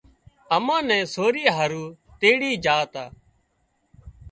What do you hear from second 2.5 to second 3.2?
جھا تا